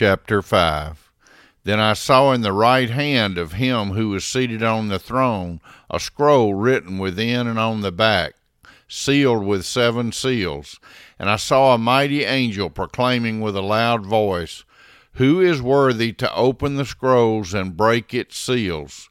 Chapter 0.00 0.40
5 0.40 1.12
Then 1.64 1.78
I 1.78 1.92
saw 1.92 2.32
in 2.32 2.40
the 2.40 2.54
right 2.54 2.88
hand 2.88 3.36
of 3.36 3.52
him 3.52 3.90
who 3.90 4.08
was 4.08 4.24
seated 4.24 4.62
on 4.62 4.88
the 4.88 4.98
throne 4.98 5.60
a 5.90 6.00
scroll 6.00 6.54
written 6.54 6.96
within 6.96 7.46
and 7.46 7.58
on 7.58 7.82
the 7.82 7.92
back, 7.92 8.32
sealed 8.88 9.44
with 9.44 9.66
seven 9.66 10.10
seals. 10.10 10.80
And 11.18 11.28
I 11.28 11.36
saw 11.36 11.74
a 11.74 11.78
mighty 11.78 12.24
angel 12.24 12.70
proclaiming 12.70 13.42
with 13.42 13.54
a 13.54 13.60
loud 13.60 14.06
voice, 14.06 14.64
Who 15.16 15.38
is 15.38 15.60
worthy 15.60 16.14
to 16.14 16.34
open 16.34 16.76
the 16.76 16.86
scrolls 16.86 17.52
and 17.52 17.76
break 17.76 18.14
its 18.14 18.38
seals? 18.38 19.10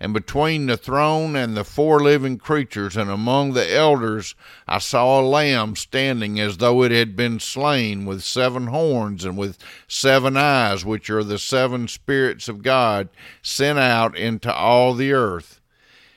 and 0.00 0.12
between 0.12 0.66
the 0.66 0.76
throne 0.76 1.36
and 1.36 1.56
the 1.56 1.64
four 1.64 2.00
living 2.00 2.38
creatures 2.38 2.96
and 2.96 3.10
among 3.10 3.52
the 3.52 3.72
elders 3.72 4.34
I 4.66 4.78
saw 4.78 5.20
a 5.20 5.22
lamb 5.22 5.76
standing 5.76 6.38
as 6.40 6.58
though 6.58 6.82
it 6.82 6.92
had 6.92 7.16
been 7.16 7.40
slain 7.40 8.04
with 8.04 8.22
seven 8.22 8.68
horns 8.68 9.24
and 9.24 9.36
with 9.36 9.58
seven 9.88 10.36
eyes 10.36 10.84
which 10.84 11.10
are 11.10 11.24
the 11.24 11.38
seven 11.38 11.88
spirits 11.88 12.48
of 12.48 12.62
God 12.62 13.08
sent 13.42 13.78
out 13.78 14.16
into 14.16 14.52
all 14.52 14.94
the 14.94 15.12
earth 15.12 15.60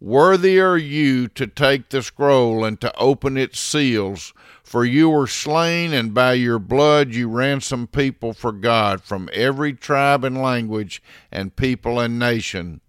Worthy 0.00 0.58
are 0.58 0.78
you 0.78 1.28
to 1.28 1.46
take 1.46 1.90
the 1.90 2.02
scroll 2.02 2.64
and 2.64 2.80
to 2.80 2.96
open 2.96 3.36
its 3.36 3.60
seals, 3.60 4.32
for 4.64 4.82
you 4.82 5.10
were 5.10 5.26
slain, 5.26 5.92
and 5.92 6.14
by 6.14 6.32
your 6.32 6.58
blood 6.58 7.12
you 7.12 7.28
ransomed 7.28 7.92
people 7.92 8.32
for 8.32 8.50
God 8.50 9.02
from 9.02 9.28
every 9.34 9.74
tribe 9.74 10.24
and 10.24 10.40
language 10.40 11.02
and 11.30 11.54
people 11.54 12.00
and 12.00 12.18
nation. 12.18 12.80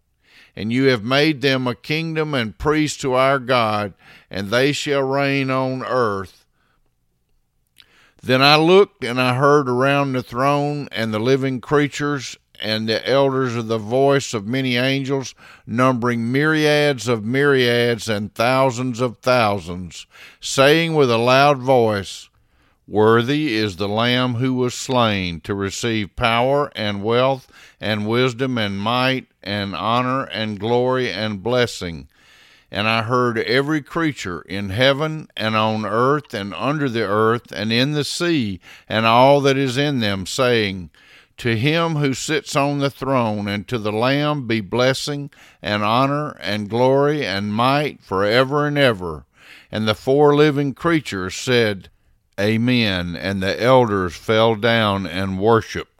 And 0.56 0.72
you 0.72 0.86
have 0.86 1.04
made 1.04 1.42
them 1.42 1.68
a 1.68 1.76
kingdom 1.76 2.34
and 2.34 2.58
priests 2.58 3.02
to 3.02 3.14
our 3.14 3.40
God, 3.40 3.94
and 4.30 4.50
they 4.50 4.72
shall 4.72 5.04
reign 5.04 5.50
on 5.50 5.84
earth. 5.84 6.46
Then 8.24 8.42
I 8.42 8.56
looked, 8.56 9.04
and 9.04 9.20
I 9.20 9.36
heard 9.36 9.68
around 9.68 10.14
the 10.14 10.24
throne 10.24 10.88
and 10.94 11.14
the 11.14 11.20
living 11.20 11.60
creatures 11.60 12.38
and 12.62 12.88
the 12.88 13.08
elders 13.08 13.56
of 13.56 13.68
the 13.68 13.78
voice 13.78 14.34
of 14.34 14.46
many 14.46 14.78
angels, 14.78 15.34
numbering 15.66 16.32
myriads 16.32 17.08
of 17.08 17.26
myriads 17.26 18.08
and 18.08 18.34
thousands 18.34 19.02
of 19.02 19.18
thousands, 19.18 20.06
saying 20.40 20.94
with 20.94 21.10
a 21.10 21.18
loud 21.18 21.58
voice, 21.58 22.30
Worthy 22.88 23.56
is 23.56 23.78
the 23.78 23.88
Lamb 23.88 24.36
who 24.36 24.54
was 24.54 24.74
slain 24.74 25.40
to 25.42 25.54
receive 25.54 26.16
power 26.16 26.72
and 26.76 27.04
wealth 27.04 27.48
and 27.80 28.08
wisdom 28.08 28.58
and 28.58 28.80
might 28.80 29.28
and 29.42 29.76
honor 29.76 30.26
and 30.26 30.60
glory 30.60 31.10
and 31.10 31.42
blessing. 31.42 32.10
And 32.70 32.88
I 32.88 33.04
heard 33.04 33.38
every 33.38 33.82
creature 33.82 34.42
in 34.42 34.70
heaven 34.70 35.30
and 35.38 35.56
on 35.56 35.86
earth 35.86 36.34
and 36.34 36.54
under 36.54 36.90
the 36.90 37.04
earth 37.04 37.52
and 37.52 37.72
in 37.72 37.94
the 37.94 38.04
sea 38.04 38.60
and 38.90 39.06
all 39.06 39.42
that 39.42 39.58
is 39.58 39.78
in 39.78 40.00
them 40.00 40.26
saying, 40.26 40.90
to 41.42 41.58
him 41.58 41.96
who 41.96 42.14
sits 42.14 42.56
on 42.56 42.78
the 42.78 42.90
throne 42.92 43.48
and 43.48 43.68
to 43.68 43.80
the 43.80 43.92
Lamb 43.92 44.46
be 44.46 44.62
blessing 44.62 45.32
and 45.60 45.82
honor 45.82 46.38
and 46.40 46.70
glory 46.70 47.26
and 47.26 47.52
might 47.52 48.00
forever 48.00 48.68
and 48.68 48.78
ever. 48.78 49.26
And 49.72 49.88
the 49.88 49.96
four 49.96 50.36
living 50.36 50.76
creatures 50.76 51.34
said, 51.34 51.90
Amen. 52.40 53.16
And 53.16 53.42
the 53.42 53.60
elders 53.60 54.16
fell 54.16 54.54
down 54.54 55.08
and 55.08 55.40
worshiped. 55.40 55.91